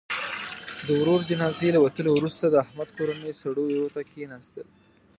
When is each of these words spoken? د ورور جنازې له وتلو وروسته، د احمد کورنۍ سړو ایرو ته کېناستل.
د 0.85 0.87
ورور 0.99 1.21
جنازې 1.29 1.67
له 1.75 1.79
وتلو 1.85 2.11
وروسته، 2.15 2.45
د 2.47 2.55
احمد 2.63 2.89
کورنۍ 2.97 3.33
سړو 3.41 3.63
ایرو 3.73 3.93
ته 3.95 4.01
کېناستل. 4.11 4.67